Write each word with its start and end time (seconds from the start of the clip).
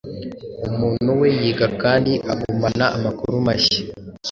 Umuntu 0.69 1.09
wee 1.19 1.35
yiga 1.39 1.67
kandi 1.81 2.11
agumana 2.31 2.85
amakuru 2.97 3.33
mahya 3.45 3.77